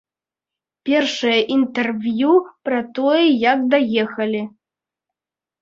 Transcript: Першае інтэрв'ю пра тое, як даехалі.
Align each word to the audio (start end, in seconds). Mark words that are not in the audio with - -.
Першае 0.89 1.35
інтэрв'ю 1.55 2.31
пра 2.71 2.79
тое, 3.01 3.21
як 3.51 3.59
даехалі. 3.75 4.41